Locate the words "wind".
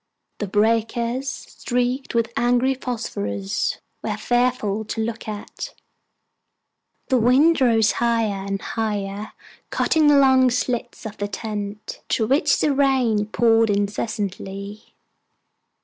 7.19-7.61